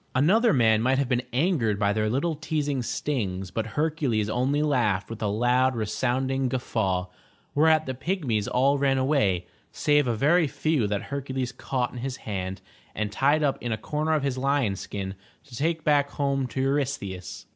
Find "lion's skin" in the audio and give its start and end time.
14.39-15.13